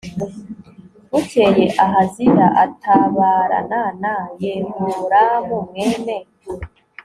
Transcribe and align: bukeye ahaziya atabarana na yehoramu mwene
bukeye 1.09 1.65
ahaziya 1.85 2.47
atabarana 2.63 3.81
na 4.01 4.15
yehoramu 4.43 5.55
mwene 5.67 6.17